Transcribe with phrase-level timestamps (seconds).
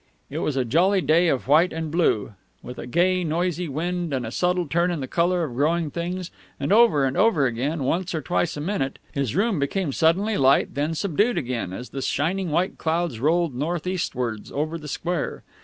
[0.31, 4.25] It was a jolly day of white and blue, with a gay noisy wind and
[4.25, 8.15] a subtle turn in the colour of growing things; and over and over again, once
[8.15, 12.01] or twice a minute, his room became suddenly light and then subdued again, as the
[12.01, 15.43] shining white clouds rolled north eastwards over the square.